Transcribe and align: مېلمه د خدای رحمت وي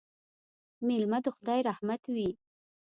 مېلمه 0.87 1.19
د 1.25 1.27
خدای 1.35 1.59
رحمت 1.69 2.01
وي 2.15 2.29